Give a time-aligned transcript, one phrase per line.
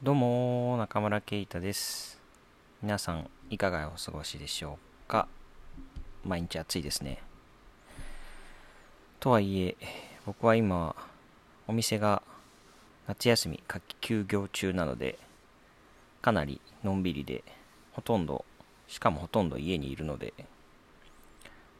[0.00, 2.20] どうも中村圭太です。
[2.82, 4.78] 皆さんいかがお過ごしでしょ
[5.08, 5.26] うか？
[6.24, 7.18] 毎日暑いですね。
[9.18, 9.76] とはいえ
[10.24, 10.94] 僕は今
[11.66, 12.22] お店が
[13.08, 15.18] 夏休み夏季休業中なので
[16.22, 17.42] かなりのんびりで
[17.90, 18.44] ほとんど
[18.86, 20.32] しかもほとんど家にいるので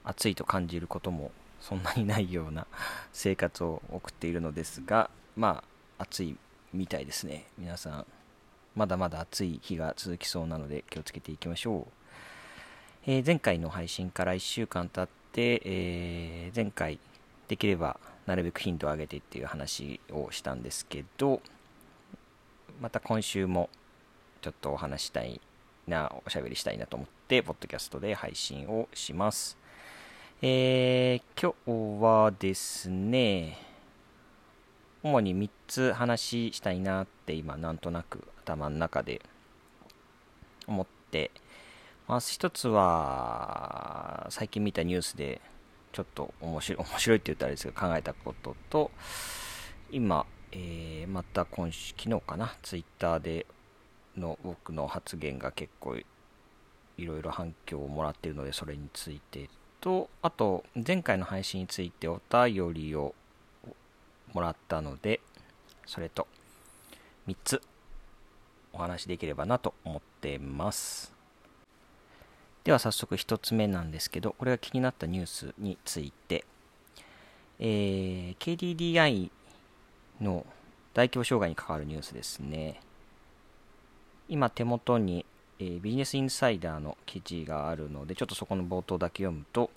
[0.02, 1.30] 暑いと感じることも
[1.60, 2.66] そんなにないような
[3.12, 5.62] 生活を送っているのですがま
[5.98, 6.36] あ暑い
[6.72, 7.46] みたいですね。
[7.58, 8.06] 皆さん
[8.78, 11.88] まだまだ暑い日が続きそうなので気をつけていきましょ
[13.06, 17.00] う、えー、前回の配信から1週間経って、えー、前回
[17.48, 21.40] できればなるべく頻度を上げてっていう話をしたんですけど
[22.80, 23.68] また今週も
[24.42, 25.40] ちょっとお話したい
[25.88, 29.58] なおしゃべりしたいなと思ってポッドキャストで配信をします。
[30.40, 31.52] えー、今
[31.98, 33.67] 日はですね
[35.02, 39.20] 主に3つ話したいなって今なんとなく頭の中で
[40.66, 41.30] 思って
[42.06, 42.32] ます。
[42.32, 45.40] 一つは最近見たニュースで
[45.92, 48.90] ちょっと面白い面白いって言ったらあれですけど考えたことと
[49.90, 53.46] 今、えー、また今週昨日かなツイッターで
[54.16, 56.04] の僕の発言が結構い
[57.06, 59.48] ろいろ反響をもらっているのでそれについて
[59.80, 63.14] とあと前回の配信についてお便りを
[64.32, 65.20] もらったので、
[65.86, 66.26] それと
[67.26, 67.62] 3つ
[68.72, 71.12] お話できればなと思ってます。
[72.64, 76.44] では早速1つ目なんですけど、これが気になったニュースについて、
[77.58, 79.30] えー、KDDI
[80.20, 80.44] の
[80.94, 82.80] 大規模障害に関わるニュースですね。
[84.28, 85.24] 今手元に、
[85.58, 89.70] えー、ビジネスインサイダーの記事があるので、ちょっとそこの冒頭だけ読むと、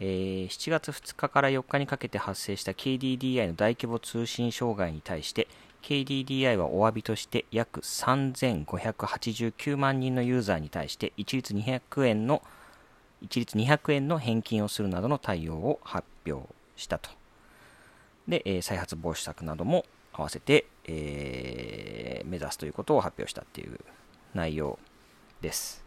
[0.00, 5.46] えー、7月2日から4日にかけて発生した KDDI の大規模通信障害に対して
[5.82, 12.42] KDDI はお詫びとして約3589万人のユーザーに対して一律200円の
[13.20, 16.46] 一律200円の返金をするなどの対応を発表
[16.76, 17.10] したと。
[18.26, 23.78] で、えー、再発防止策なども合わせて、えー、目指すということを発表したっていう
[24.34, 24.78] 内容
[25.40, 25.84] です。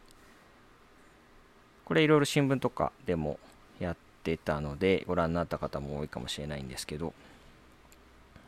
[1.85, 3.40] これいろいろ新聞とかでも
[3.79, 7.13] やってたのでご覧になった方も多いかもしれないんですけど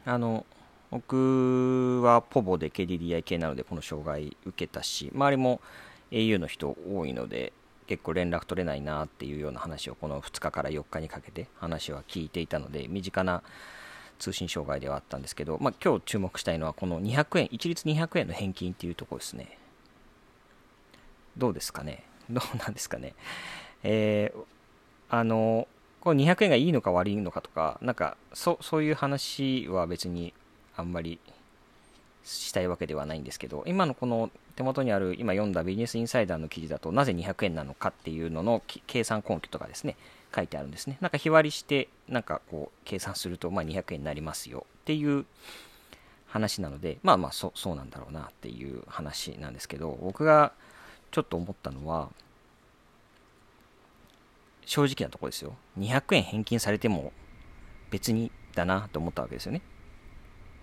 [0.06, 0.46] あの
[0.92, 5.62] 僕はポボで KDDI 系なのでこの障害受けたし周りも
[6.12, 7.54] au の人多いので
[7.88, 13.44] 結構連絡取れないなっていうような話をこの2日から4日にかけて話は聞いていたので身近な
[14.20, 19.58] 通信障害ではあったんですけど、まあ、今日注目したいのはこの200円一律200円の返金っていうところですね。
[21.38, 22.04] どうですかね？
[22.30, 23.14] どうなんですかね？
[23.84, 24.40] えー
[25.10, 25.68] あの
[26.02, 30.34] この200円がいいのか悪いのかとかなんかそそういう話は別に
[30.76, 31.20] あんまり
[32.24, 39.98] したいわけではないんですけど今のこの手元にある今読んだビジネスインサイダーの記事だとなぜ200円なのかっていうのの計算根拠とかですね
[40.36, 40.98] 書いてあるんですね。
[41.02, 45.26] なんか日割りしてなんかこう計算するとまあ200円になりますよっていう
[46.28, 50.52] 話なのでまあまあそそうなんだろうなっていう話なんですけど僕が
[51.12, 52.10] ちょっと思ったのは
[54.70, 55.56] 正直なとこですよ。
[55.80, 57.12] 200円返金されても
[57.90, 59.64] 別にだなと思ったわけですよね。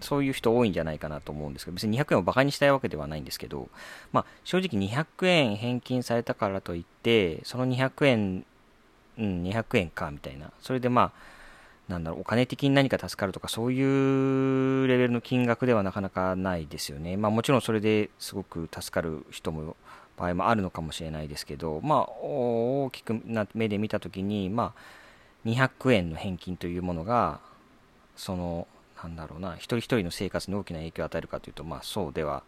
[0.01, 3.69] そういう人多いんじゃないかなと思うんですけど、別に200円をバカにしたいわけではないんですけど、
[4.13, 8.47] まあ、正直200円返金されたからといって、その200円、
[9.19, 10.53] うん、200円か、みたいな。
[10.61, 11.13] それでまあ、
[11.89, 17.17] なんだろう、お金的に何か助かるとか、そういうレベルの金額ではなかなかないですよね。
[17.17, 19.77] まあもちろんそれですごく助かる人も
[20.17, 27.41] 場合もあるのかもしれないですけど、まあ、大きくな目で見たときに、まあ、200円の返金というものが、
[28.17, 28.67] その、
[29.03, 32.43] なんだろうな、一人一人の生活に大きな影響を与えるかというと、まあ、そうでは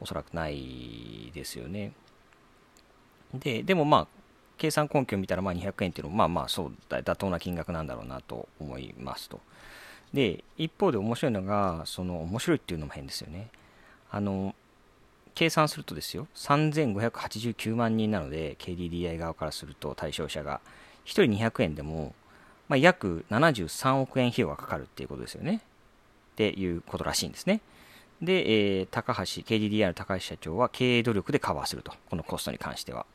[0.00, 1.92] おそらくないですよね。
[3.32, 4.06] で、でもまあ、
[4.58, 9.40] 計算根拠を見たら、まあ、200円っていうのも、まあまあ、そう、妥当な金額なんだろうなと思いますと。
[10.12, 13.48] で、一方で面白いのが、その、面白いっていうのも変ですよね。
[14.10, 14.54] あの、
[15.34, 20.60] 計算するとですよ、3589万人なので、KDDI 側からすると対象者が、
[21.04, 22.14] 1人200円でも、
[22.68, 25.62] まあ、約73億円費用がかかるっていうことですよね。
[26.32, 27.60] っていうことらしいんですね。
[28.20, 33.06] で、えー、高橋、KDDI の高橋社長は経営努力でカバーすると、このコストに関しては。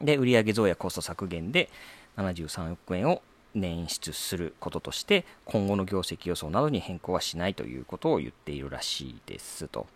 [0.00, 1.70] で、売上増やコスト削減で
[2.16, 3.22] 73億円を
[3.56, 9.86] 捻出することとして、今後の業績予想などに変更はしないということを言っているらしいですと。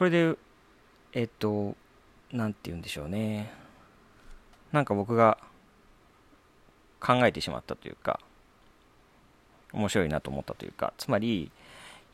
[0.00, 0.34] これで、
[1.12, 1.76] えっと、
[2.32, 3.52] なんて言うんでしょうね。
[4.72, 5.36] なんか僕が
[7.00, 8.18] 考えてしまったというか、
[9.74, 11.52] 面白いなと思ったというか、つまり、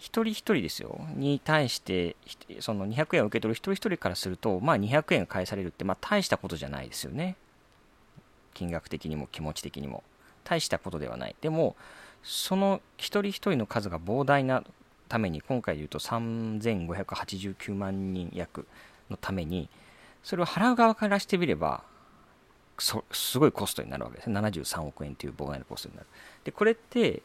[0.00, 2.16] 一人一人ですよ、に対して、
[2.58, 7.36] その200円を受け取る一人一人からすると、まあ200円返されるって、まあ大したことじゃないですよね。
[8.52, 10.02] 金額的にも気持ち的にも。
[10.42, 11.36] 大したことではない。
[11.40, 11.76] でも、
[12.24, 14.64] その一人一人の数が膨大な
[15.08, 18.66] ために、今回で言うと3589万人約
[19.10, 19.68] のために、
[20.22, 21.82] それを払う側からしてみれば、
[22.78, 24.38] すごいコストになるわけですね。
[24.38, 26.06] 73億円という膨大なコストになる。
[26.44, 27.22] で、これって、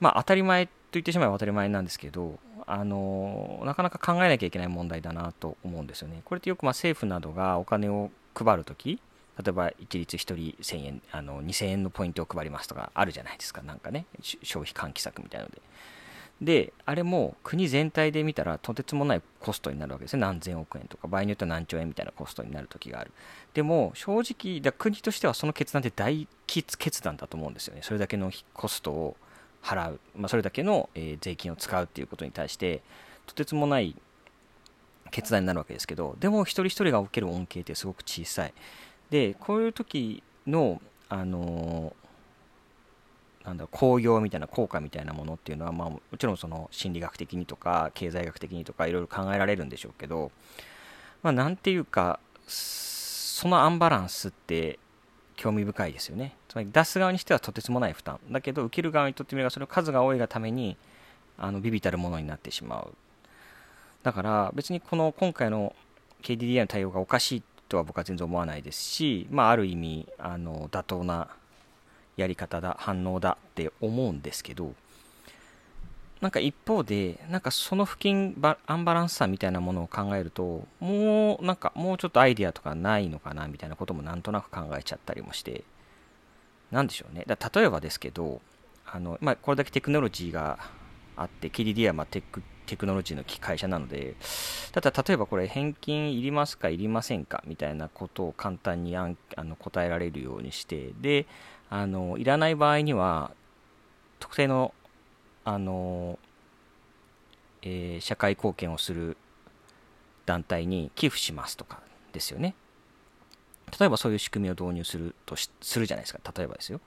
[0.00, 6.22] まあ当たり前と言ってしまえば当たり前なんですけど、あのなかなか考えなきゃいけない問題だなと思うんですよね。
[6.24, 9.00] これってよくま政府などがお金を配るとき、
[9.42, 15.60] 例えば一律1人1000円、あの2000円のポイントを配りますとかあるじゃないですか、なんかね、消費喚起策みたいなので。
[16.40, 20.20] で、あれも国全体で見たらとてつもないコストになるわけですね。
[20.20, 23.12] 何千億円とか、場合によっては何兆円みたいなコストになる時がある。
[23.54, 27.82] でも、正直、だ国としてはその決断って大決断だと思うんですよね。
[27.82, 29.16] それだけのコストを
[29.62, 32.82] 払う、まあ、それだけの、え税金を使うっていうことに対して、
[33.26, 33.96] とてつもない
[35.10, 38.54] 決断になるわけですけど、でも一人一人が受ける恩恵ってすごく小さい。
[39.10, 41.94] で、こういう時の、あの
[43.44, 50.32] なんだ興行みたいな効果みたいなものっていうのは、まあ、もちろんその心理学的にとか経済学的にとかいろいろ考えられるんでしょうけど、
[51.22, 54.78] まあ、なんていうかそのアンバランスって
[55.36, 56.36] 興味深いですよね。
[56.48, 58.20] つまり出す側にしてはとてつもない負担。
[58.30, 60.76] だけど受ける側にとってみればそれ数が多いがために
[61.36, 62.94] あのビビたるものになってしまう。
[64.02, 65.74] だから別にこの今回の
[66.22, 71.28] KDDI の対応がおかしいとは僕は全然思わないですし、まあ、ある意味あの妥当な
[72.16, 74.74] やり方だ反応だって思うんですけど
[76.20, 78.34] なんか一方でなんかその付近
[78.66, 85.64] アンバランスさみたいなものを考えるともうなんかもうちょっとアイディアとかないのかなみたいなこともなんとなく考えちゃったりもして
[86.70, 87.24] なんでしょうね。
[87.26, 88.40] だ例えばですけど
[88.86, 90.58] あの、まあ、これだけテクノロジーが
[91.16, 94.14] あって KDD はまテクテクノロジーの会社なので
[94.72, 101.26] ただ例えばこれ返金いりますかいりませんかみたいなことを簡単にあの答えられるようにしてで
[101.76, 103.32] あのいらない場合には
[104.20, 104.72] 特定の
[105.44, 106.20] あの、
[107.62, 109.16] えー、社会貢献をする
[110.24, 111.80] 団体に寄付しますとか
[112.12, 112.54] ですよね。
[113.76, 115.50] 例えばそういう仕組みを導入するとす
[115.80, 116.20] るじゃないですか。
[116.36, 116.80] 例えばですよ。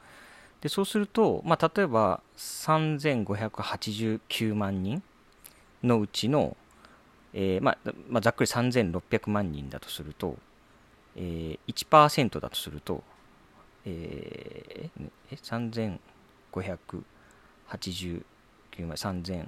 [0.61, 5.03] でそうすると、まあ、例えば3589万人
[5.83, 6.55] のうちの、
[7.33, 7.77] えー、まあ
[8.09, 10.37] まあ、ざっくり3600万人だとすると、
[11.17, 13.03] えー、1%だとすると
[13.89, 15.95] えー、え3589
[18.85, 19.47] 万3600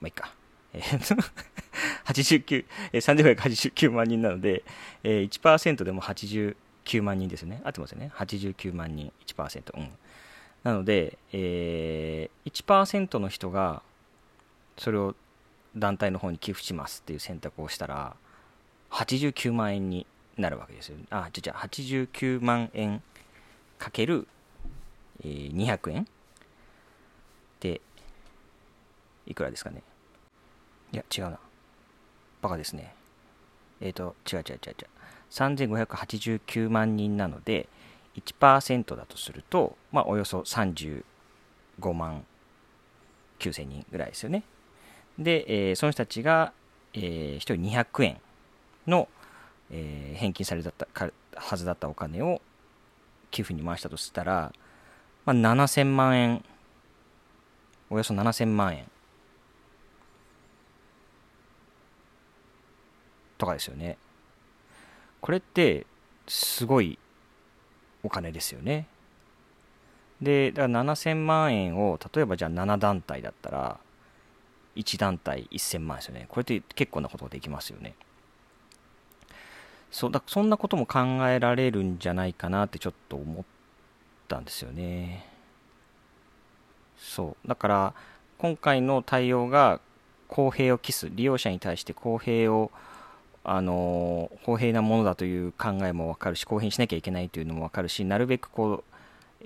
[0.00, 0.34] まあいいか
[0.74, 1.16] えー、
[2.06, 3.00] 89、えー、
[3.36, 4.64] 3589万人なので、
[5.04, 6.56] えー、1%でも89
[7.02, 7.62] 万人ですね。
[7.64, 8.10] 合ってますよね。
[8.16, 9.76] 89万人、1%。
[9.76, 9.90] うん。
[10.64, 13.82] なので、えー、1%の人が、
[14.76, 15.14] それを
[15.76, 18.16] 団体の方に寄付しますっていう選択をしたら、
[18.90, 20.96] 89万円になるわけですよ。
[21.10, 23.02] あ、じゃじゃ89万円
[23.78, 24.26] かける、
[25.24, 26.08] えー、200円？
[27.60, 27.80] で、
[29.26, 29.82] いくらですかね？
[30.92, 31.38] いや、違うな。
[32.42, 32.94] バカですね。
[33.80, 34.88] えっ、ー、と、違う違う違う違う。
[35.30, 37.68] 3589万人なので、
[38.16, 41.02] 1%だとすると、まあ、およそ35
[41.94, 42.24] 万
[43.40, 44.44] 9000人ぐらいですよね。
[45.18, 46.52] で、えー、その人たちが、
[46.92, 48.20] えー、1人200円
[48.86, 49.08] の、
[49.76, 50.72] えー、返金された
[51.34, 52.40] はずだったお金を
[53.32, 54.52] 寄付に回したとしたら、
[55.26, 56.44] まあ、7000万円、
[57.90, 58.84] およそ7000万円
[63.36, 63.98] とかですよね。
[65.20, 65.86] これって
[66.28, 66.96] すごい
[68.04, 68.86] お金ですよね。
[70.22, 73.80] で、だから7000万円を例えばじゃあ7団体だったら
[74.76, 76.26] 1団体1000万ですよね。
[76.28, 77.96] これって結構なことができますよね。
[79.94, 80.98] そうだそんなことも考
[81.28, 83.44] えられるんじゃないかなってちょっと思っ
[84.26, 85.24] たんですよね。
[86.98, 87.94] そうだから
[88.38, 89.80] 今回の対応が
[90.26, 92.72] 公平を期す利用者に対して公平を
[93.44, 98.93] あの公平なものだという考えも分かるし公平にしなきゃいけないというのも分かるしなるべくこう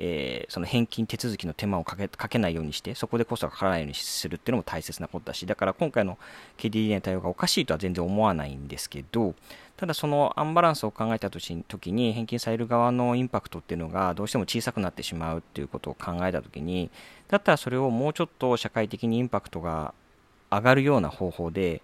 [0.01, 6.19] えー、その返金手続きの手間をかけかけないようにして、そこでコストがかからないようにするっていうのも大切なことだし、だから今回の
[6.57, 9.35] KDDI の対応がおかしいとは全然思わないんですけど、
[9.77, 16.91] ただそのアンバランスを考えた時に返金される側のインパクトっていうのがどうしても小さくなってしまうっていうことを考えた時に、
[17.29, 19.95] だったらそれをもうちょっと社会的にインパクトが
[20.51, 21.83] 上がるような方法で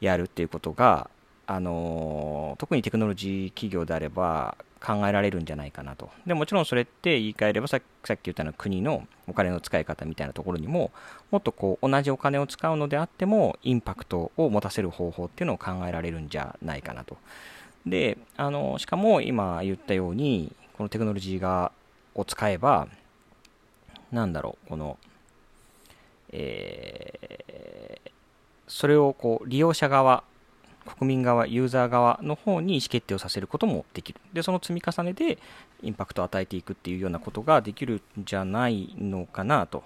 [0.00, 1.08] やるっていうことが
[1.46, 6.10] あの特にテクノロジー企業であれば考えられるんじゃないかなと。
[6.26, 10.90] でもちろんそれって言い換えればさっき言ったような国のお金の使い方みたいなところにも
[11.30, 17.16] もっとこう同じお金を使うのであってもインパクトを持たせる方法っていうのを考えられるんじゃないかなと。
[17.86, 21.72] で、あのしかも今言ったようにこのテクノロジーが
[22.14, 22.88] を使えば
[24.12, 24.98] なんだろうこの
[26.36, 28.10] えー、
[28.66, 30.24] それをこう利用者側
[30.84, 34.20] 国民側、ユーザー側の方に意思決定をさせることもできる。
[34.32, 35.38] で、その積み重ねで
[35.82, 39.82] インパクトを与えていくっていうようなことができるんじゃないのかなと、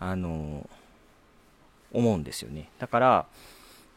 [0.00, 0.68] あの、
[1.92, 2.70] 思うんですよね。
[2.78, 3.26] だから、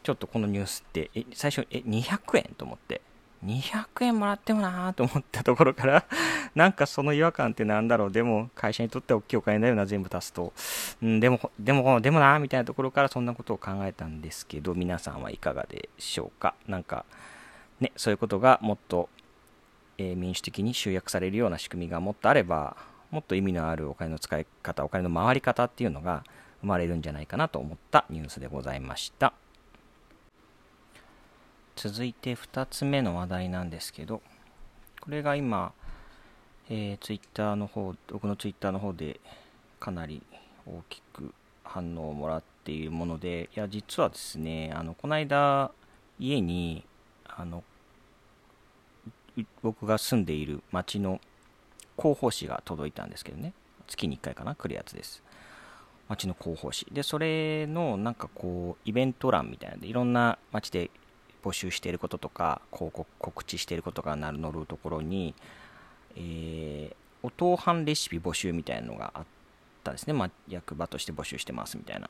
[0.02, 3.00] ちょっとこのニュースって、え、最初、え、200円と思って、
[3.44, 6.04] 200円もらってもなーと思ったところから
[6.54, 10.52] なんかその違和感ってなんだろう、でも会社にとっては大きいお金だよな、全部足すと。
[11.02, 16.54] うん、でも、でも、でもなーみたいなところからそんなことを考えたんですけど、皆さんはいかがでしょうか。
[16.68, 17.04] なんか、
[17.80, 19.08] ね、そういうことがもっと、
[19.98, 22.76] えー、民主的に集約されるような仕組みがもっとあれば、
[23.10, 26.24] もっと意味のあるお金の使い方、お金の回り方っていうのが
[26.60, 29.32] 生まれるんじゃないかなと思ったニュースでございました。
[31.76, 34.22] 続いて2つ目の話題なんですけど、
[35.00, 35.72] これが今、
[36.68, 39.20] えー、ツイッターの方、僕のツイッターの方で
[39.80, 40.22] かなり
[40.66, 45.72] 大きく反応をもらっているもので、いや、実はですね、あの、この間、
[46.18, 46.84] 家に、
[47.26, 47.64] あの、
[49.62, 51.20] 僕が住んでいる町の
[51.96, 53.54] 広報誌が届いたんですけどね、
[53.88, 55.22] 月に1回かな、来るやつです。
[56.08, 56.86] 町の広報誌。
[56.92, 60.90] で、それのなんかこう、イベント欄みたいなで、いろんな町で
[61.42, 65.34] 募集していることとか広告告知していることが載るところに、
[66.16, 69.24] えー、お当飯レシピ募集みたいなのがあっ
[69.84, 72.08] たですね、まあ、役場として募集してますみたいな。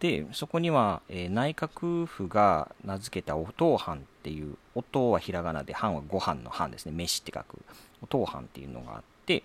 [0.00, 6.92] でそこには、えー、内閣府が名付けたお当飯っていうお当はひらがなで飯はご飯の飯ですね。
[6.92, 7.62] 飯って書く。
[8.02, 9.44] お当飯っていうのがあって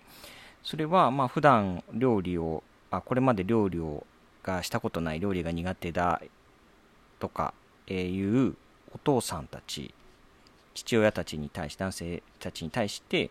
[0.64, 4.04] それはまあ普段料理をあこれまで料理を
[4.42, 6.22] がしたことない料理が苦手だ
[7.18, 7.54] とか、
[7.86, 8.54] え、いう
[8.94, 9.92] お父さんたち
[10.74, 13.30] 父親たちに対して男性たちに対して、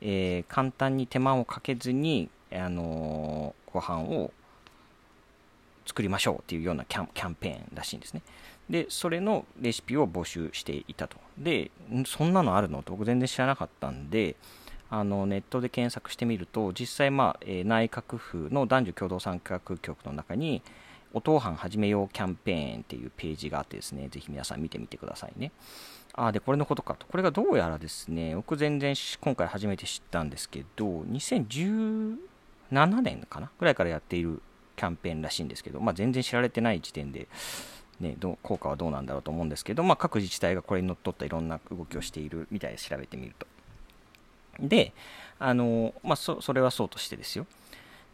[0.00, 4.32] えー、簡単に手間をかけずに、あのー、ご飯を
[5.84, 8.22] 作りましょうっていうようなキャンキャンペーンらしいんですね。
[8.68, 11.16] で、それのレシピを募集していたと。
[11.38, 11.70] で、
[12.06, 12.82] そんなのあるの？
[12.82, 14.34] と僕全然知らなかったんで、
[14.90, 20.62] あのネットで検索してみると、実際、まあえー、内閣府の男女共同参画局の中に、
[21.12, 25.52] お当飯始めようキャンペーンっていうページがあってですね、ぜひ皆さん見てみてくださいね。
[26.14, 27.06] ああ、で、これのことかと。
[27.06, 32.16] これがどうやらですね、僕全然今回初めて知ったんですけど、2017
[33.02, 33.50] 年かな？
[33.58, 34.40] ぐらいからやっている
[34.76, 37.28] キャンペーンらしいんですけど、まあ、全然知られてない時点で、
[38.00, 43.46] ね、ど効果はどうなんだろうと思うんですけど、まあ、各自治体がこれにのっとったいろんな動きをしているみたいで調べてみると。
[44.60, 44.92] で、
[45.38, 47.46] あのまあそ、それはそうとしてですよ。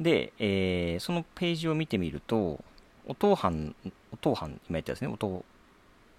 [0.00, 2.62] で、えー、そのページを見てみると、
[3.06, 3.74] お当藩、
[4.12, 5.44] お当藩、今言ったですね、お当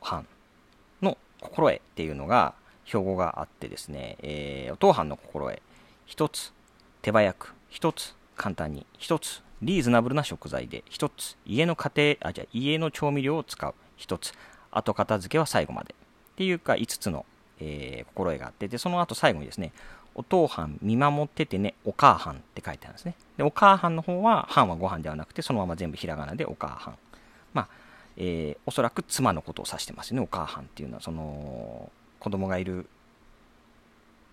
[0.02, 0.28] 藩
[1.02, 2.54] の心得っていうのが、
[2.86, 5.62] 標語があってですね、えー、お当藩の心得、
[6.06, 6.54] 一つ
[7.02, 14.34] 手早く、一つ簡単に、一つリーズナブルな食材で、一つ家の家庭、あ、じゃ家の調味料を使う、一つ
[14.72, 15.96] 後片付けは最後まで。
[16.34, 17.26] っていうか、5つの、
[17.60, 19.72] えー、心得があって、で、その後最後にですね、
[20.16, 23.16] お父飯見守っててね、お母飯って書いてあるんですね。
[23.38, 26.98] で、お母飯の方は、飯はご飯ではなくて、そのまま全部ひらがなでお母飯。
[27.54, 27.68] まあ、
[28.18, 31.02] えー、おそらく妻のことを指してますよね、お母飯っていうのは。
[31.02, 32.88] その、子供がいる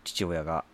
[0.04, 0.64] 父親が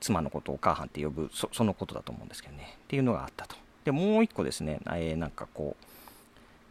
[0.00, 2.76] 妻のことをお母飯って呼ぶそ、そのことだと思うんですけどね。
[2.84, 3.56] っていうのがあったと。
[3.84, 5.76] で、もう一個ですね、えー、なんかこ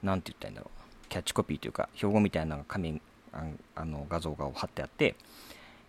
[0.04, 1.10] う、なんて言ったらいいんだろう。
[1.10, 3.02] キャッチコピーというか、標語みたいなのが紙、
[3.76, 5.16] あの画像が貼ってあって、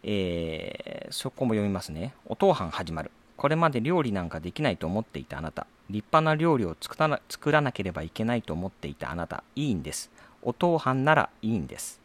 [0.07, 2.15] えー、そこも読みますね。
[2.27, 3.11] お当飯始まる。
[3.37, 5.67] これまで料理なんかできないと思っていたあなた。
[5.89, 9.43] 立派な料理を作ら作らなければいけないと思っていたあなた。
[9.57, 10.11] いいんです。
[10.43, 12.01] お当飯ならいいんです。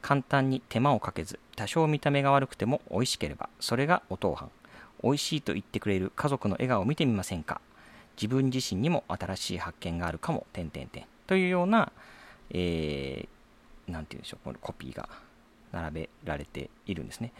[0.00, 4.48] 簡単に手間をかけず、多少見た目が悪くても美味しければ、それがお当飯。
[5.02, 7.60] 美味しいと言ってくれる家族の笑顔を見てみませんか
[8.16, 11.04] 自分自身にも新しい発見があるかも、点々点。
[11.26, 11.92] というような、
[12.50, 15.08] えー、なんて言うんでしょう、このコピーが
[15.72, 17.32] 並べられているんですね。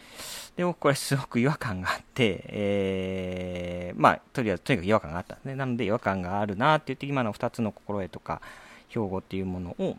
[0.55, 5.55] で、僕これすごく違和感があって、えー、まあ、とりあえず、とにかく違和感があったんですね。
[5.55, 8.41] なので、違和感があるなって言って、今の2つの心得とか、
[8.89, 9.97] 標語っていうものを、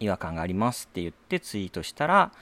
[0.00, 2.32] 違和感がありますって言ってツイートしたら、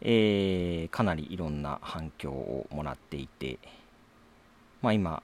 [0.00, 3.58] えー、かなりいろんな反響をもらっていて、
[4.80, 5.22] まあ今、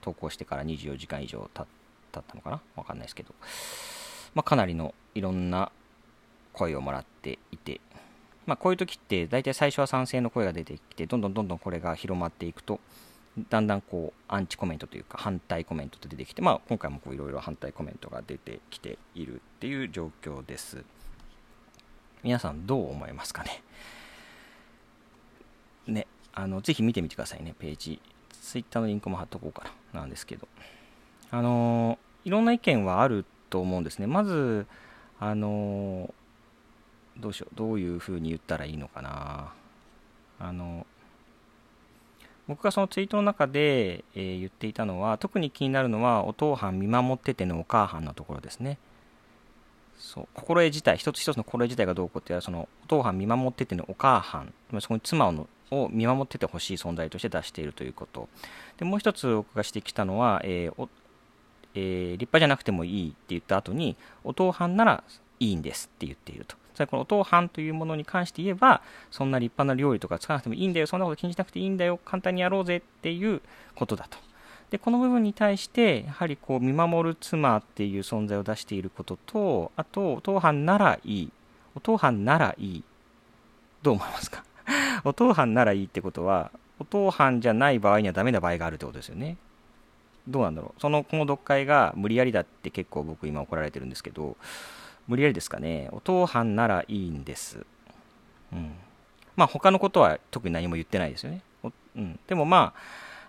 [0.00, 1.66] 投稿してから24時間以上経っ
[2.12, 2.60] たのかな？
[2.76, 3.34] わかんないですけど、
[4.34, 5.72] まあ、かなりのいろんな
[6.52, 7.80] 声をもらっていて、
[8.50, 12.80] まあ、こういう時って大体最初は賛成の声が出てきてどんどんどんどんこれが広まっていくと
[13.48, 20.82] だんだんこうアンチコメントというか反対コメントと出てきて、まあ、今回もいろいろ反対コメントが出てきているっていう状況です。
[22.24, 23.62] 皆さんどう思いますかね？
[25.86, 28.00] ねあのぜひ見てみてくださいねページ。
[28.32, 30.00] ツイッターのリンクも貼っとこうかな。
[30.00, 30.48] なんですけど。
[31.30, 34.08] あのいろんな意見はあると思うんですね。
[34.08, 34.66] まず
[35.20, 36.12] あの
[37.20, 39.52] どうしようどういうふうに言ったらいいのかな。
[40.38, 40.86] あの
[42.48, 48.78] 僕がそのツイートの中で、えー、言っていたのは特に気になるのはお父はん見守っててのお母はんのところですね。
[49.98, 58.28] そう心得自体一つ一つの心得自体がどうこうっていうのはそのお父はん見守っててのお母はんそこに妻のを見守っててほしい存在として出しているということ。
[58.78, 60.88] でもう一つ僕が指摘したのは、えー
[61.74, 65.04] えー、立派じゃなくてもいいって言った後にお父はんなら
[65.38, 66.56] いいんですって言っていると。
[66.80, 73.40] つまりこのお父飯というものに関して言えば、そんな立派な料理とか使わなくてもいいんだよ、そんなこと気にしなくていいんだよ、簡単にやろうぜっていう
[73.74, 74.16] ことだと。
[74.70, 81.32] で、この部分に対して、やはりこう、見守る妻っていう存在を出していることと、あと、お父飯ならいい。
[81.74, 82.84] お父飯ならいい。
[83.82, 84.44] どう思いますか？
[85.04, 89.36] お父飯ならいいってことは、お父飯じゃない場合にはダメな場合があるってことですよね。
[90.28, 90.80] どうなんだろう。
[90.80, 94.36] その、この読解が無理やりだって結構僕今怒られてるんですけど、
[95.10, 95.88] 無理やりですかね。
[95.90, 97.66] お父さんならいいんです。
[98.52, 98.70] うん。
[99.34, 101.42] まあ他のことは特に何も言ってないですよね。
[101.96, 102.72] うん、でもま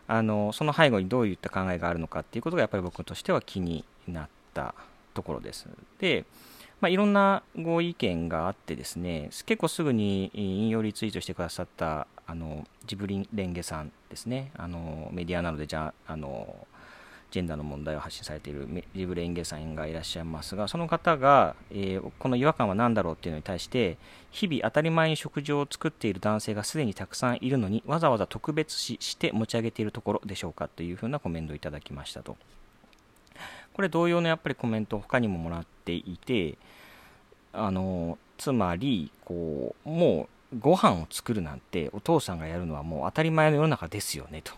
[0.08, 4.76] あ、あのその背後にどういった考えがあるのかっていうことがやっぱり僕としては気になった
[5.16, 5.68] ところです。
[5.98, 6.26] で、
[6.82, 16.68] まあ、いろんなご意見があってですね、結構すぐに引用リツイートしてくださったあのジブリレンゲさんですね、あのメディアなのでじゃあの
[17.32, 23.98] ジェンダーの問題を発信されているリブレインゲさんがいらっしゃいますが、その方が、えー、この違和感は何だろうっていうのに対して、
[24.32, 32.36] 日々当たり前に食事を作っている男性がすでにたくさんいるのに、わざわざ特別視して持ち上げているところでしょうかというふうなコメントをいただきましたと。
[33.74, 36.58] これ同様のやっぱりコメントを他にももらっていて、
[37.54, 44.52] あのつまりこうもうご飯を作るなんてお父さんがやるのはもう当たり前の世の中ですよねと。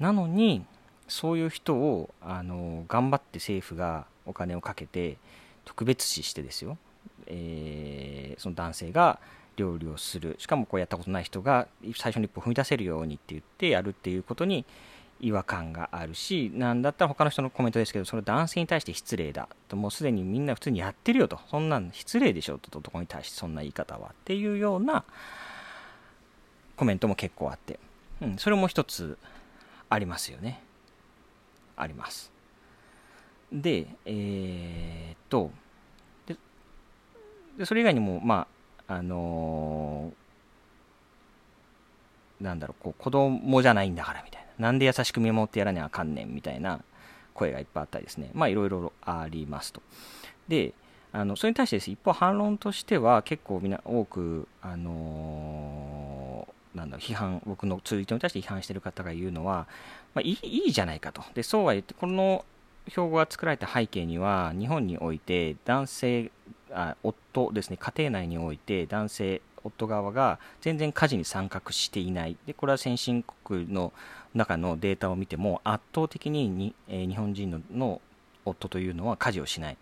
[0.00, 0.64] なのに
[1.08, 5.18] そういう人をあの頑張って政府がお金をかけて
[5.64, 6.78] 特別視してですよ、
[7.26, 9.18] えー、その男性が
[9.56, 10.36] 料理をする。
[10.38, 14.64] しかもこうやったことない人が最初に一歩踏み出せるようにって言ってやるっていうことに
[15.20, 19.48] 違和感があるしなんだったら他の人のコメントですけどそれ男性に対して失礼だ。
[19.68, 21.38] ともうすでにみんな普通にやってるよと。
[21.50, 24.08] そんなん失礼でしょと男に対してそんな言い方は。
[24.08, 25.04] っていうような
[26.76, 27.78] コメントも結構あって、
[28.20, 29.16] うん、それも一つ
[29.88, 30.63] ありますよね。
[31.76, 32.32] あります。
[33.52, 35.50] で、えー、っと
[37.58, 38.46] で、それ以外にも、ま
[38.88, 44.66] あ、あのー、なんだろう、こう子供じゃないんだからみたいな。
[44.66, 46.80] なんで優しく見守ってやらにあかんねんみたいな
[47.32, 48.30] 声がいっぱいあったりですね。
[48.34, 49.82] まあ、いろいろありますと。
[50.48, 50.74] で、
[51.12, 56.03] あのそれに対してです、一方反論としては結構みんな多く、あのー、
[56.74, 59.66] なんだ批判、僕のツイートに対して批判している方が言うのは、
[60.14, 61.22] まあ、いいいいじゃないかと。
[61.34, 62.44] で、そうは言って、この
[62.88, 66.30] 標語が作られた背景には、日本において男性、
[66.72, 72.36] あ夫ですね、家庭内において男性、夫側が全然家事に参画していない。
[72.46, 73.92] で、これは先進国の
[74.34, 78.00] 中のデータを見ても、圧倒的にに、えー、日本人のの
[78.44, 79.76] 夫というのは家事をしない。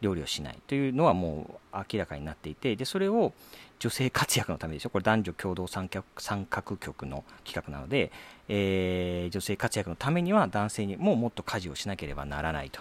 [0.00, 3.32] 料理をしないというのはもう明らかになっていてでそれを
[3.78, 4.90] 女性活躍のためでしょ？
[4.90, 8.10] これ男女共同参画参画局の企画なので、
[8.48, 12.80] えー、女性活躍のためには男性にももっと家事をしなければならないと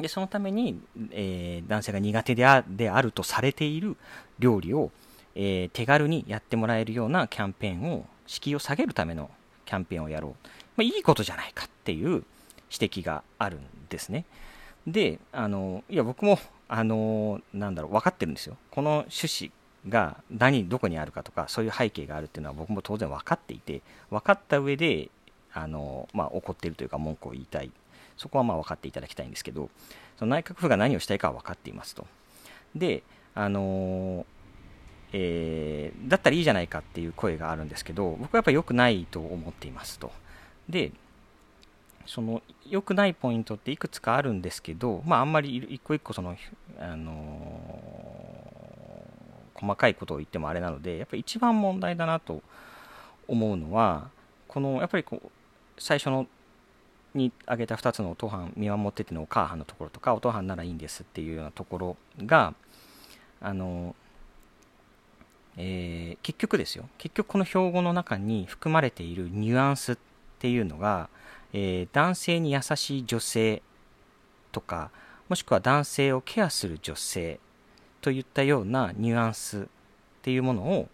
[0.00, 3.96] でそのために、えー、男性が苦手であであるとされている
[4.38, 4.90] 料理を、
[5.34, 9.30] えー、手軽にやってもらえるようなキャンペーンを敷居を下げるための
[9.64, 10.32] キャンペーンをやろう、
[10.76, 12.24] まあ、いいことじゃないかっていう指
[12.70, 14.24] 摘があるんですね。
[14.86, 18.56] で、あの、いや、僕も、あの、なんだろう、分かってるんですよ。
[18.70, 19.52] この趣旨
[19.86, 25.10] が何、どこにあるかとか、そういう背景があるっていうのは僕も当然分かっていて、分かった上で、
[25.52, 27.70] あの、まあ、怒っているというか文句を言いたい。
[28.16, 29.70] そこはまあ分かっていただきたいんですけど、
[30.18, 32.06] その内閣府が何をしたいかは分かっていますと。
[32.74, 33.02] で、
[33.34, 34.26] あの
[35.12, 40.12] えー、だったらいいじゃないかっていう声があるんですけど、僕はやっぱ良くないと思っていますと。
[40.68, 40.92] で、
[42.06, 46.36] その良くないポイントっていくつかあるんですけど、まあ、あんまり一個一個その、
[46.78, 48.17] あの、
[49.58, 52.42] 細かいことを言ってもあれなのでやっぱり一番問題だなと
[53.26, 54.08] 思うのは
[54.46, 55.30] このやっぱりこう
[55.78, 56.26] 最初の
[57.14, 62.54] に挙げた2つのお父ん見守っててのお母はんのところとかお父はんならいいんですっていうようなところが
[63.40, 63.96] あの、
[65.56, 66.88] えー、結局ですよ。
[66.98, 69.98] 結局この標語の中に含まれているニュアンスっ
[70.38, 71.08] ていうのが、
[71.52, 73.62] えー、男性に優しい女性
[74.52, 74.90] とか
[75.28, 77.38] もしくは男性をケアする女性
[78.00, 79.64] といったようなニュアンスっ
[80.22, 80.88] ていうものを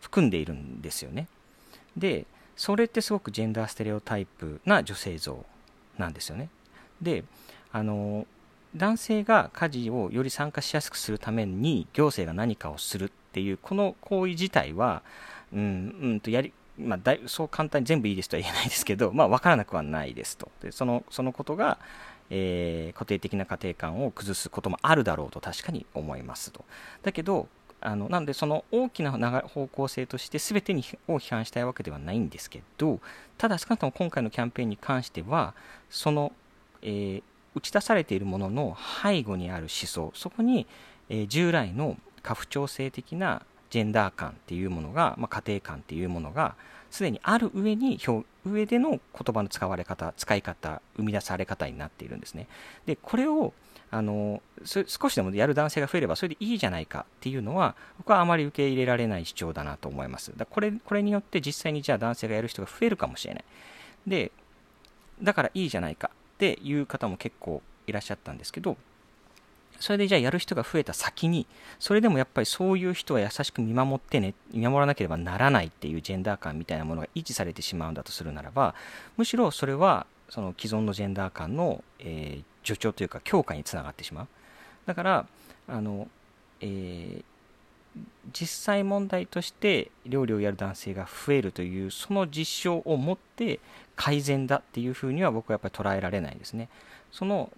[0.00, 1.28] 含んでいるんですよね。
[1.96, 5.44] でそれってすごくジェンダーステレオタイプな女性像
[5.98, 6.48] なんですよね。
[7.00, 7.24] で
[7.72, 8.26] あの
[8.76, 15.02] 男性が家事をより参加しやすくするために行政が何かをするっていうこの行為自体は、
[15.52, 20.50] うん、うんとやりまあ、だそう簡単に全部いいですとは言えないですけど、まあ、分からなくはないですと。
[20.62, 21.78] でそのそのことが、
[22.30, 26.64] えー、固定的な家庭観を崩すこともあるだろうと確かに思いますと。
[27.02, 27.48] だけど
[27.80, 29.12] あのなのでその大きな
[29.42, 33.00] 方向性として全てにを批判したいわけではないんですけど
[33.38, 35.54] ただ少なくとも今回のキャンペーンに関しては
[35.88, 36.32] その、
[36.82, 37.22] えー、
[37.54, 40.66] 打ち出されているものの背後にある思想そこに、
[41.08, 46.56] えー、従来の家父長制的なジェンダー感っていうものが、まあ、家庭観っていうものが
[46.90, 49.00] すでにある上に表上での言
[49.32, 52.46] 葉の使われ方使い方生み出され方になっているんですね。
[52.86, 53.52] でこれを
[53.92, 60.32] あの少しでもやる男性が増えればそれでいいじゃないかっていうのは僕はあまり受け入れられない主張だなと思います。
[60.36, 63.44] だこれこれによって実際にじゃあ男性がやる人が増えるかもしれない。
[64.06, 64.32] で
[65.22, 68.76] だからいいじゃないかっていう方も結構いらっしゃったんですけど
[69.80, 71.46] それでじゃあやる人が増えた先に
[71.78, 78.74] それでもやっぱりそういう人は優しく見守ってね見守らなければならないっていうジェンダー感みたいなものが維持されてしまうんだとするならば
[79.16, 84.28] むしろそれはその既存のジェンダー感の、えー、助長というか強化につながってしまう。
[84.86, 85.26] だから
[85.66, 86.08] あの、
[86.60, 87.22] えー、
[88.32, 93.60] 実際問題として料理をやる男性が増えるというその実証をもって
[93.96, 96.68] 改善だっていうふうには僕はやっぱり捉えられないですね。
[97.12, 97.50] その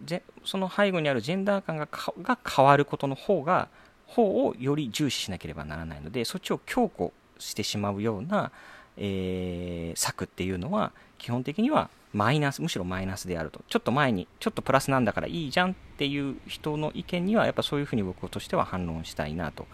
[0.44, 1.88] その背後にあるジェンダー感が
[2.22, 3.68] が変わることの方が
[4.06, 8.52] 方をより重視しなければならないのでそっちを強固してしまうような、
[8.96, 13.62] えー、策っていうのは基本的にはマイナスむしろマイナスであると。
[13.68, 19.66] ちょっと前にちょっとプラスなんだからいいじゃんっていう人の意見にはやっぱそういうふうに僕としては反論したいなと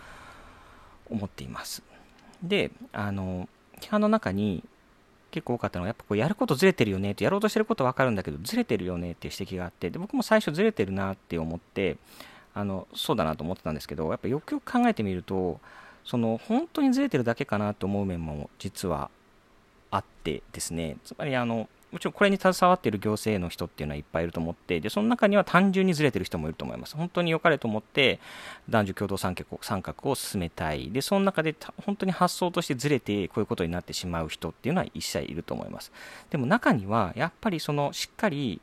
[1.11, 1.83] 思っています。
[2.43, 3.49] であの
[3.81, 4.63] 批判の中に
[5.31, 11.97] 結構多かったのはやっぱこうやることずれてるよねってやろうとしてること分かるんだけどずれてるよねっていう指摘があってで僕も最初ずれてるなって思って
[12.55, 15.61] あのそうだなと思ってたんですけどやっぱよくよく考えてみると
[16.05, 19.11] その本当にずれてるだけかなと思う面も実は
[19.91, 20.97] あってですね。
[21.05, 26.97] つまりあのもちろんこれに携わっている行政の人っていうのはいっぱいいると思って、でその中には単純にずれてる人もいると思います。
[26.97, 28.21] 本当に良かれと思って
[28.69, 30.91] 男女共同参画を参画を進めたい。
[30.91, 35.91] で、その中で本当に発想としてずれてこういうことになってしまう人っていうのは一切いると思います。
[36.31, 38.61] でも中にはやっぱりそのしっかり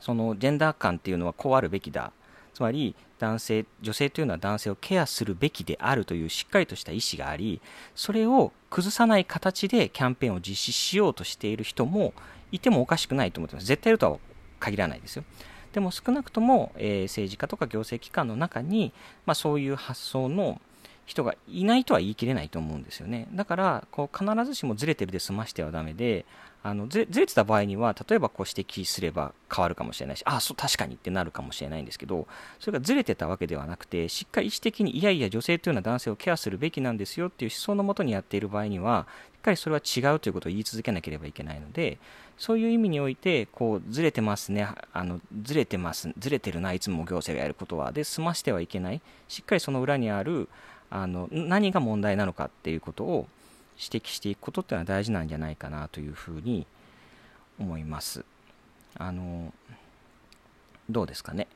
[0.00, 2.12] そのジェンダー感っていうのはこうあるべきだ。
[2.54, 7.60] つまり男性女性というのは男性をケアするべきであるというしっかりとした意思があり
[7.94, 12.12] それを崩さない形でキャンペーンを実施しようとしている人も
[12.52, 13.66] いてもおかしくないと思ってます。
[13.66, 14.18] 絶対いるとは
[14.60, 15.24] 限らないですよ。
[15.72, 18.92] でも少なくとも、えー、政治家とか行政機関の中に、
[19.26, 20.60] まあ、そういう発想の
[21.04, 23.28] 人がいないとは言い切れないと思うんですよね。
[23.32, 26.24] だからこう必ずしもずれてるで済ましてはだめで
[26.66, 32.26] あのずれてた場合には例えばこう指摘すれば変わるかもしれないしああそう確かにってなるかもしれないんですけど
[32.58, 41.98] それがずれてたわけではなくてしっかり意思的にいやいや女性というのは男性をケアするべきなんですよっていう思想のもとにやっている場合にはしっかりそれは違うということを言い続けなければいけないので
[42.36, 47.92] そういう意味においてこうずれてますねあのずれてますずれてるないつも行政がやることは。
[47.92, 49.00] で済ましてはいけない。
[49.28, 50.48] しっかりその裏にある
[50.90, 53.28] あの何が問題なのかっていうことを
[53.78, 56.66] 指摘していくことっていうのは大事なんじゃないかなというふうに
[57.58, 58.24] 思います。
[58.98, 59.52] あの
[60.88, 61.48] どうですかね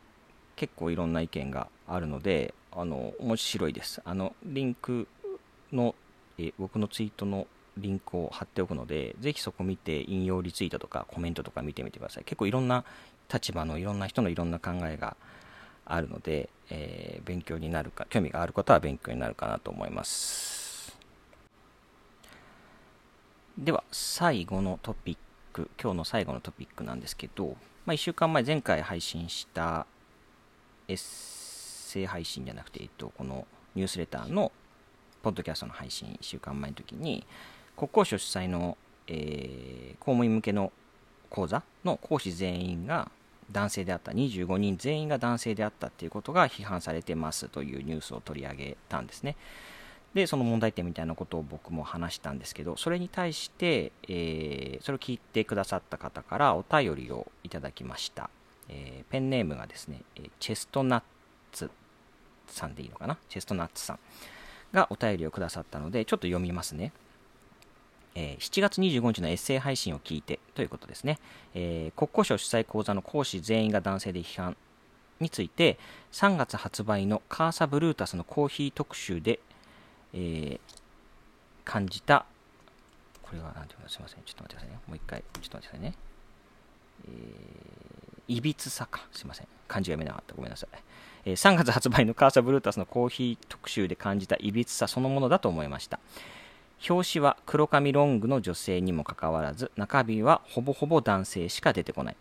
[0.57, 4.03] 結構いろんな意見があるのであの面白いです。
[4.05, 5.09] あのリンク
[5.73, 5.95] の
[6.39, 12.25] え僕のツイートのリンクを貼っておくので、ぜひそこ見て引用リツイートとかコメントとか見てみてください。
[12.25, 12.85] 結構いろんな
[13.33, 15.17] 立場のいろんな人のいろんな考えが
[15.87, 20.60] あるので、えー、勉強になるか、興味がある方は勉強になるかなと思います。
[23.61, 25.17] では、最後のトピッ
[25.53, 29.87] ク、今日の最後のトピックなんですけど、まあ、1週間前、前回配信した
[30.89, 34.51] エッセイ配信じゃなくて、えっと、このニュースレターの
[35.23, 37.27] ポッドキャストの配信1週間前の時に、
[37.77, 40.73] 国交省主催の、えー、公務員向けの
[41.29, 43.11] 講座の講師全員が
[43.53, 49.37] 男性であった25人全員が男性であったっていうことが批判されてますというニュースを取り上げたんですね。
[50.15, 58.29] でその問題点みたいなことを僕も話したんですけどそれに対して、えー、それを聞いてくださった方からお便りをいただきました、
[58.69, 60.03] えー、ペンネームがですね
[60.41, 61.03] チェストナッ
[61.53, 61.71] ツ
[62.49, 63.17] さんでいいのかな？
[63.29, 63.99] チェストナッツさん
[64.73, 66.93] がお便りをくださったので、ちょっと読みますね。
[68.15, 71.21] えー、7月25日のエッセイ配信を聞いてということですね、
[71.55, 74.57] えー、国交省主催講座の講師全員が男性で批判
[75.21, 75.79] について
[76.11, 79.39] 3月発売のカーサブルータスのコーヒー特集で、
[80.13, 80.61] えー、
[81.65, 82.27] 感じた
[83.23, 84.79] これは何ていうのすいませんちょっと待ってくださいね。
[84.89, 85.95] もう一回ちょっと待ってくださいね。
[87.07, 89.07] えー、いびつさか。
[89.13, 89.49] すいません。
[89.69, 90.35] 漢字が読めなかった。
[90.35, 90.79] ごめんなさい、
[91.27, 96.01] えー、3月発売のカーサブルータスのコーヒー特集で感じたいびつさそのものだと思いました。
[96.89, 102.17] 表紙は黒髪ロングの女性にもかかわらず中身はほぼほぼ男性しか出てこない。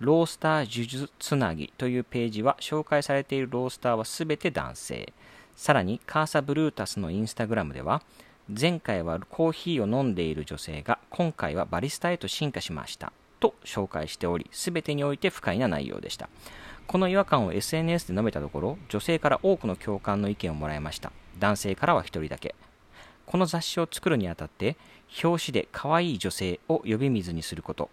[0.00, 5.12] ロースター呪術つなぎというページは紹介されているロースターはすべて男性。
[5.58, 8.00] さらにカーサブルータスのインスタグラムでは
[8.48, 16.28] 前回はコーヒーを飲んでいる女性が今回はバリスタへと進化しましたと紹介しており全てにおいて不快な内容でした。
[16.86, 21.10] この違和感を SNS で述べたところ女性から多くの共感の意見をもらいました。
[21.40, 22.54] 男性からは1人だけ。
[23.26, 24.76] この雑誌を作るにあたって
[25.24, 27.90] 表紙で可愛い女性を呼び水にすること。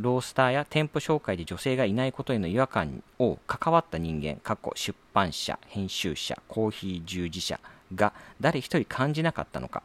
[0.00, 7.60] ロースターや店舗紹介で女性がいないことへの違和感を関わった人間過去出版社編集者コーヒー従事者
[7.94, 9.82] が誰一人感じなかったのか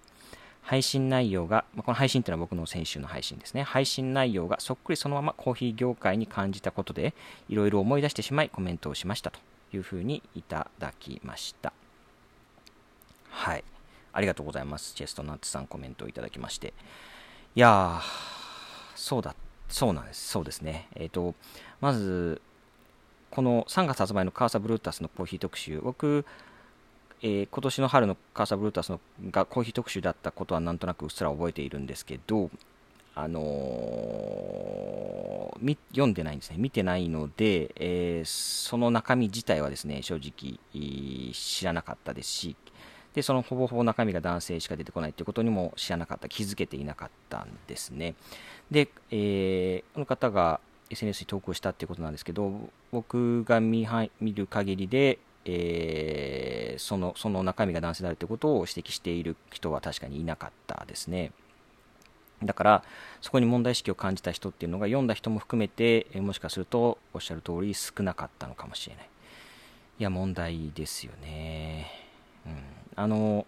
[0.65, 3.61] 配信内容が、この配信っていうのは僕の先週の配信ですね。
[3.61, 7.13] 配信内容がそっくりそのままコーヒー業界に感じたことで、
[7.47, 9.39] いろいろ思い出してしまいコメントをしましたと
[9.73, 11.71] いうふうにいただきました。
[13.29, 13.63] はい。
[14.11, 14.95] ありがとうございます。
[14.95, 16.73] チェストナッツさんコメントをいただきまして。
[17.53, 19.35] いやー、そうだ、
[19.67, 20.27] そうなんです。
[20.29, 20.87] そうですね。
[20.95, 21.35] えっ、ー、と、
[21.81, 22.41] まず、
[23.31, 26.25] この3月発売のカーサブルータスのコーヒー特集、僕、
[27.21, 28.99] えー、今年の春のカーサブルータスの
[29.31, 32.49] がコーヒー特集だったことはなんとなくうっすら覚えているんですけど、
[33.15, 36.57] あのー、読んでないんですね。
[36.59, 40.59] 見てないので、えー、その中身自体はですね、正直
[41.33, 42.55] 知らなかったですし、
[43.15, 48.13] でそのほぼほぼ中身が男性しか出てこないということにも知らなかった、気づけていなかったんですね。
[48.69, 52.51] で、えー、この方が SNS に投稿したっていうことなんですけど、
[52.91, 53.87] 僕が見
[54.19, 61.31] 見る限りで、えー、そのその中身が男性であるということを指摘している人は確かにいなかったですね。
[62.43, 62.83] だから、
[63.21, 69.09] そこに問題意識を感じた人っていうのが読んだ人も含めて、もしかするとおっしゃる通り少なかったのかもしれない。
[69.99, 72.04] いや、問題ですよね。
[72.95, 73.45] あの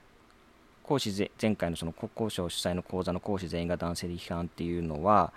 [0.83, 5.33] 講師前回のその国交省主催の講座の講師全員が男性で批判っていうのは、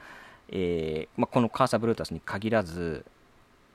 [0.49, 3.05] えーまあ、このカーサブルータスに限らず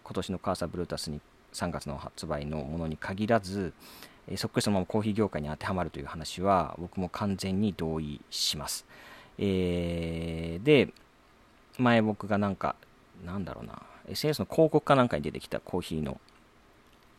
[0.03, 1.19] 今年のカーサブルータスに
[1.53, 3.73] 3月の発売のものに限らず、
[4.27, 8.85] えー、そっくりそのままコーヒー業界に当てはまるという話は僕も完全に同意します、
[9.37, 10.93] えー、で
[11.77, 12.75] 前僕がなんか
[13.25, 16.19] なんだろうな SNS の広告かなんかに出てきたコーヒーの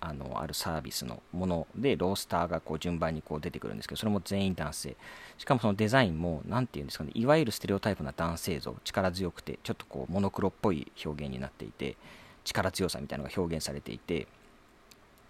[0.01, 4.97] あのあるサービスのものでロースターがこう順番にこう出てくるんですけどそれも全員男性。
[5.39, 11.97] しかもそのデザインも何て言うんですかねいわゆるステレオタイプな男性像力強くてちょっとこうモノクロっぽい表現になっていて
[12.45, 14.27] 力強さみたいなのが表現されていて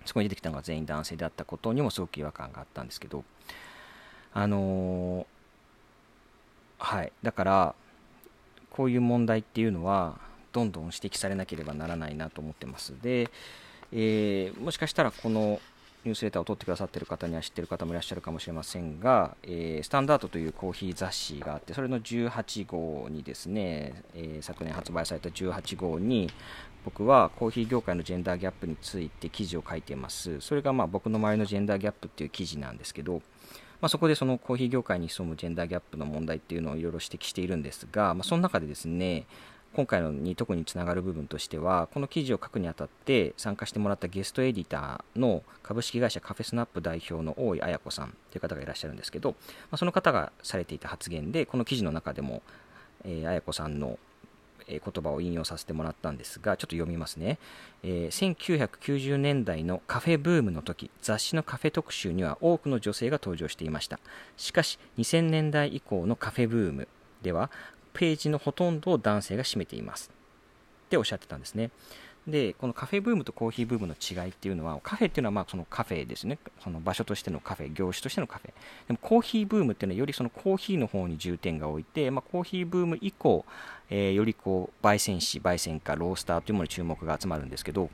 [0.04, 3.24] そこに出てきたのが全員男性であったことにもすごく違和感があったんですけど
[4.32, 5.26] あのー、
[6.78, 7.12] はい。
[7.22, 7.74] だから
[8.70, 10.18] こういう問題っていうのは
[10.52, 12.94] どんどん指摘されなければならないなと思ってます。
[13.02, 13.30] で
[13.92, 15.60] えー、もしかしたらこの
[16.06, 26.30] ニュースレターを取ってくださっている方には知っている方もいらっしゃるかもしれませんが、えー、スタンダードというコーヒー雑誌があって、それの18号にですね、えー、昨年発売された18号に、
[26.84, 30.40] 僕はコーヒー業界のジェンダーギャップについて記事を書いています。
[30.40, 33.22] それがまあ僕の周りのジェンダーギャップっていう記事なんですけど、
[33.80, 39.26] まあ、そこでそのコーヒー業界に潜むジェンダーギャップの問題っていうのをいろいろ指摘しているんですが、まあ、その中でですね、
[39.76, 49.36] 今回のに特につながる部分としてはこの記事を書くにあたって参加してもらったゲストエディターの株式会社カフェスナップ代表の大井彩子さんという方がいらっしゃるんですけど、ま
[49.72, 52.40] あ、その方がされていた発言でこの記事の中でも、
[53.04, 53.98] えー、彩子さんの
[54.66, 57.38] 言葉を引用させてもらったんですが、ちょっと読みますね、
[57.82, 64.00] えー、1990年代のカフェブームの時、雑誌のカフェ特集には多くの女性が登場していました。
[64.38, 66.88] しかし、2000年代以降のカフェブーム
[67.22, 67.50] では、
[67.96, 70.10] ページのほとんどを男性が占めています
[70.86, 71.70] っておっしゃってたんですね。
[72.28, 76.38] で、このカフェブームとコーヒーブームの違いっていうのは、カフェっていうのはまあそのカフェですね。
[76.62, 78.52] その場所としてのカフェ、業種としてのカフェ。
[78.88, 83.46] でもコーヒーブームっていうのはよりそのコーヒーの方に重点が置いて、まあ、コーヒーブーム以降、
[83.88, 87.88] えー、よりこう、焙煎士、焙煎家、ロースターというものに注目が集まるんですけど、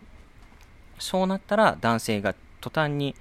[0.98, 3.14] そうなったら男性が途端に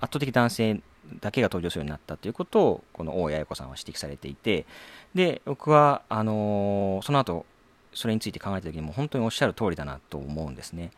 [0.00, 0.80] 圧倒的男性
[1.20, 4.66] だけが登場するようになったということをこの大谷彩子さんは指摘されていて
[5.14, 7.46] で僕はあのー、その後
[7.92, 10.92] それについて考えた時にも本当におっしゃる通りだなと思うんですね。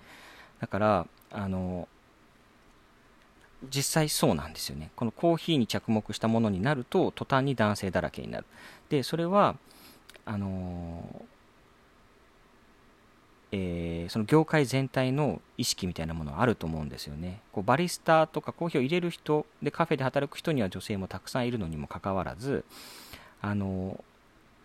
[0.60, 1.88] だからあの
[3.72, 4.90] 実際そうなんですよね。
[4.96, 8.46] このコーヒーに着目したものになると途端に男性だらけになる。
[8.90, 9.56] でそれは
[10.26, 11.31] あのー
[13.54, 17.40] えー、その業界全体の意識みたいなものはあると思うんですよね。
[17.52, 22.64] こうバリスタとかコーヒーを入れる人でカフェで働く人には女性もたくさんいるのにもかかわらず
[23.42, 24.02] あの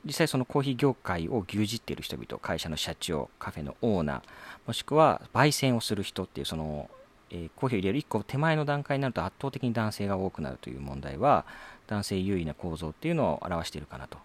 [0.05, 4.21] 実際そのコーヒー業界を牛耳っている人々会社の社長カフェのオーナー
[4.65, 6.89] もしくは焙煎をする人っていうその、
[7.29, 11.45] えー、コーヒーを入れる1個手前の段階になると圧倒的に男性が多くなるという問題は
[11.87, 14.17] 男性優位な構造っていうのを表しているかなと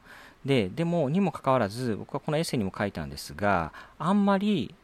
[0.44, 4.74] ででもにもかかわらず僕はこのエッセイにも書いたんですがあんまり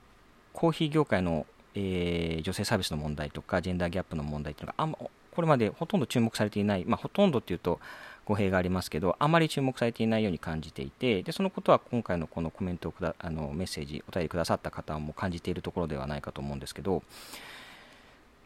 [0.52, 7.80] コーヒー業界の、えー、女性サービスの問題とかジェンダーギャップの問題っていうのがあん、ま、これまでほとんど注目されていない、まあ、ほとんどっていうと
[8.24, 17.02] 語弊がありますけどあまり注目されていないように感じていてでそのことは今回のこのコメントをくだあのメッセージお便りくださった方も感じているところではないかと思うんですけど、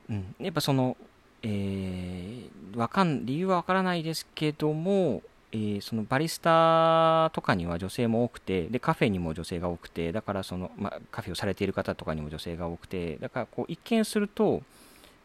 [0.08, 0.96] うん、やっぱその、
[1.42, 14.62] えー、わかん理由はわからないですけどもえー、そのバリスタとかには女性も多くてでカフェにも女性が多くてだからその、まあ、カフェをされている方とかにも女性が多くてだからこう一見すると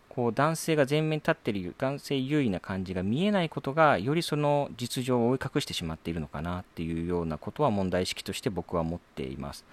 [0.09, 9.63] こう男性が前面に立っている男性優位な感じが見えないことがよりその実情を追い隠してしまっているのかなっていうようなことは問題意識として僕は持っています。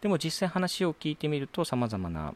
[0.00, 2.34] でも実際話を聞いてみるとさまざまな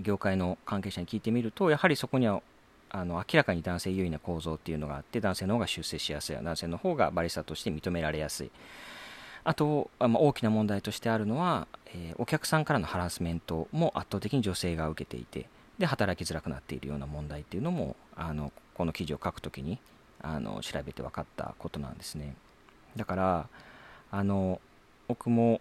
[0.00, 2.42] 業界の関係者に聞いてみるとやはりそこには
[2.90, 8.50] あの明らかに男性優位な構造っていうのがあって男性の方が出世しやすい男性の方がバリスタとして認められやすい。
[9.44, 15.48] あと、まあ、大きな問題としてあるのは、えー、お客さんからのハラスメントも圧倒的に女性が受けていて
[15.78, 19.78] で働きづらくなっているような問題っていうのもあのこの記事を書くときに
[20.20, 22.34] あの調べて分かったことなんですね。
[22.96, 23.48] だから
[24.10, 24.60] あの
[25.06, 25.60] 僕も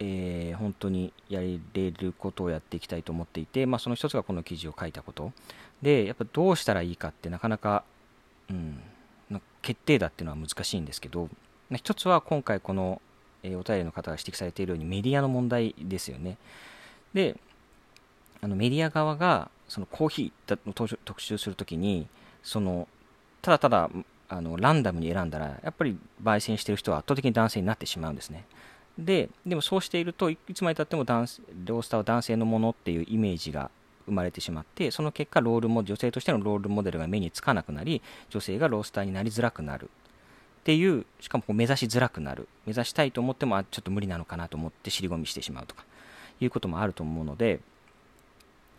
[0.00, 5.32] えー、本当にやれることをやっていきたいと思っていて、まあ、その一つがこの記事を書いたこと。
[5.84, 7.84] でやっぱどうしたらいいかってなかなか、
[8.48, 8.80] うん、
[9.60, 11.28] 決定打っていうのは難しいんですけど
[11.76, 13.02] 一つは今回この、
[13.42, 16.38] え、お便りの方が指摘されているようにメディアの問題ですよね。
[17.12, 17.36] で
[18.40, 22.08] あのメディア側がそのコーヒーを特集するときに
[22.42, 22.88] その
[23.42, 23.90] ただただ
[24.28, 28.46] あのランダムに選んだらやっぱり焙煎してる人は圧倒的に男性になってしまうんですね。
[28.98, 31.26] ででもそうしているといつまでたっても男
[31.64, 33.70] ロースターは男性のものっていうイメージが
[34.06, 39.90] 生まれてしまってその結果ロールも女性としてのロールモデルが目につかなくなり女性がロースターになりづらくなる。
[40.60, 42.48] っていうしかもこう目指しづらくなる。
[42.64, 45.84] 目指したいと思ってもあちょっと無理なのかなと思って尻込みしてしまうとか
[46.40, 47.60] いうこともあると思うので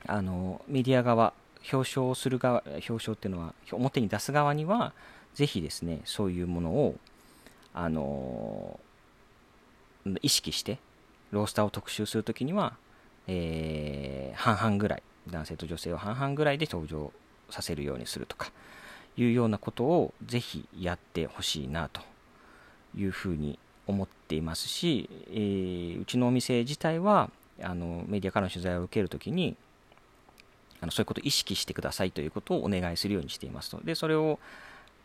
[0.08, 1.34] あのメディア側
[1.72, 4.94] 表彰する側表彰っていうのは表に出す側には
[5.34, 6.96] ぜひですねそういうものを
[7.74, 8.80] あの
[10.22, 10.80] 意識して
[11.32, 12.78] ロースターを特集するときには、
[13.28, 17.12] えー、半々ぐらい男性と女性を半々ぐらいで登場
[17.50, 18.52] させるようにするとか
[19.18, 22.02] いうようなことをぜひやってほしいなと
[22.98, 27.30] いうふうに思っていますし、えー、うちのお店自体は
[27.62, 29.56] あのメディアからの取材を受けるときに
[30.82, 33.80] あのそういうことを意識してくださいということをお願いするようにしていますと。
[33.84, 34.40] でそれを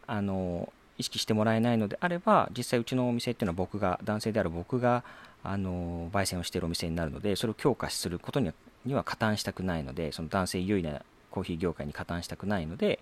[0.06, 5.04] あの意識してもらえないのであれば実際うちのお店っていうのは僕が男性である僕が
[5.42, 8.54] あの焙煎をしているお店になるのでそれを強化することには
[8.84, 13.00] には加担したくないのでその男性優位なコーヒー業界に加担したくないので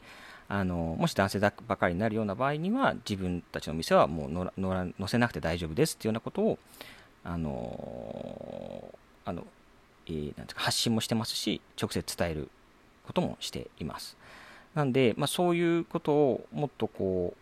[0.48, 4.52] あのもし男性ばかりになるような場合には自分たちの店はもう
[4.98, 6.58] 載せなくて大丈夫ですっていうようなことを
[7.24, 9.46] あのあの、
[10.06, 12.48] えー、なんですか発信もしてますし直接伝える
[13.06, 14.16] こともしています。
[14.74, 17.34] なんで、まあ、そういうことをもっとこ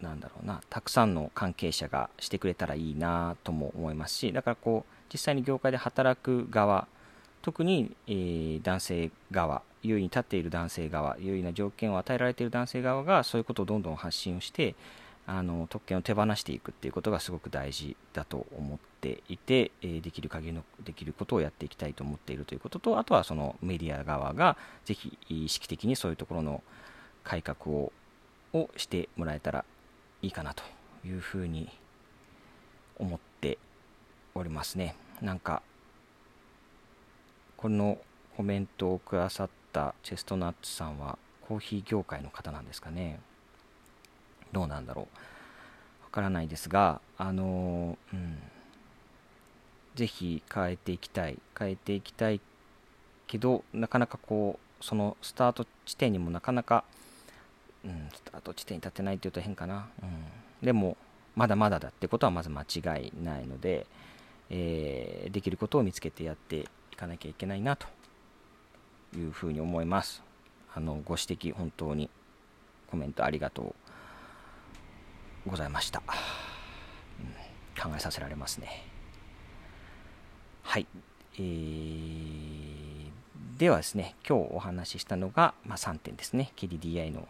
[0.00, 6.88] うなんだろうなたくさんの関係者がしてくれたらいいなとも思いますしだからこう実際に業界で働く側
[7.46, 14.74] 特に、えー、男性側優位に立っている男性側優位な条件を与えられている男性側がそういうことをどんどん発信をして
[15.28, 26.64] あの特権を手放していくっていうことがすごく大事だと思っていて、え、できる限りのできることをやっていきたいと思っているということとあとはそのメディア側がぜひ意識的にそういうところの
[27.22, 27.92] 改革を
[28.54, 29.64] をしてもらえたら
[30.20, 30.64] いいかなと
[31.06, 31.68] いうふうに
[32.98, 33.58] 思って
[34.34, 34.96] おりますね。
[35.20, 35.62] なんか
[37.56, 37.98] この
[38.36, 43.20] コメントをくださったチェストナッツさんはコーヒー業界の方なんですかね。
[44.52, 46.04] どうなんだろう。
[46.04, 48.38] わからないですがあのうん。
[49.94, 51.38] ぜひ変えていきたい。
[51.58, 52.40] 変えていきたい
[53.26, 56.84] けどなかなかこうそのスタート地点にもなかなか
[57.86, 60.96] うん、スタート地点に立てないっていうと変かな、うん、でも
[61.36, 63.86] まだまだだってことはまず間違いないので、
[64.50, 66.66] えー、できることを見つけてやって
[66.96, 67.86] いかなきゃいけないなと
[69.14, 70.22] いうふうに思います。
[70.74, 72.08] あのご指摘本当に
[72.90, 73.74] コメントありがと
[75.46, 76.02] うございました、
[77.20, 78.82] うん、考えさせられますね。
[80.62, 80.86] はい、
[81.34, 83.10] えー、
[83.58, 86.50] ではですね今日お話ししたのが、まあ、3点ですね。
[86.56, 87.28] KDDI の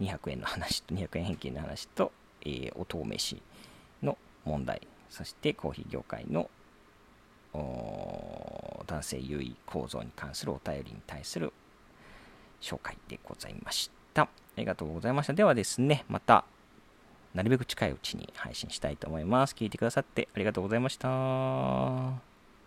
[0.00, 2.12] 200円の話と200円返金の話と、
[2.42, 3.42] えー、おめ飯
[4.00, 4.86] の問題。
[5.10, 6.48] そしてコーヒー業界の
[7.54, 11.52] 男性優位構造に関するお便りに対する
[12.60, 14.22] 紹介でございました。
[14.22, 15.32] ありがとうございました。
[15.32, 16.44] ではですね、また、
[17.34, 19.54] なるべく近いうちに配信したいと思います。
[19.54, 21.08] 聞いてくださってありがとうございました。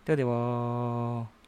[0.04, 1.41] ではでは。